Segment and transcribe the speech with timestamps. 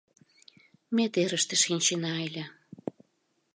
[0.95, 2.45] Ме терыште шинчена ыле.